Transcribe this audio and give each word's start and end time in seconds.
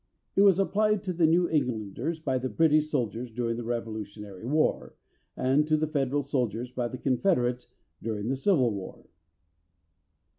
It 0.35 0.41
was 0.41 0.57
applied 0.57 1.03
to 1.03 1.13
the 1.13 1.27
New 1.27 1.47
Englanders 1.47 2.19
by 2.19 2.39
the 2.39 2.49
British 2.49 2.89
soldiers 2.89 3.29
during 3.29 3.55
the 3.57 3.63
Revolutionary 3.63 4.47
War, 4.47 4.95
and 5.37 5.67
to 5.67 5.77
the 5.77 5.85
Federal 5.85 6.23
soldiers 6.23 6.71
by 6.71 6.87
the 6.87 6.97
Confederates 6.97 7.67
during 8.01 8.27
the 8.27 8.35
Civil 8.35 8.71
War. 8.71 9.05